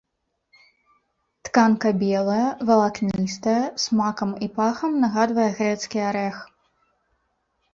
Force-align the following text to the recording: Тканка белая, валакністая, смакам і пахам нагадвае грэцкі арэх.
Тканка 1.49 1.91
белая, 2.03 2.47
валакністая, 2.69 3.55
смакам 3.85 4.29
і 4.47 4.49
пахам 4.57 4.91
нагадвае 5.05 5.47
грэцкі 5.61 5.97
арэх. 6.09 6.37